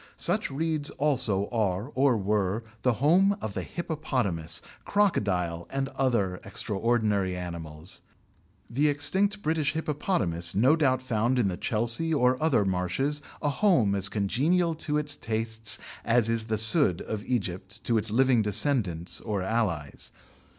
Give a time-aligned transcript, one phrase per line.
[0.17, 7.37] Such reeds also are or were the home of the hippopotamus, crocodile, and other extraordinary
[7.37, 8.01] animals.
[8.67, 13.93] The extinct British hippopotamus no doubt found in the Chelsea or other marshes a home
[13.93, 19.21] as congenial to its tastes as is the sudd of Egypt to its living descendants
[19.21, 20.09] or allies.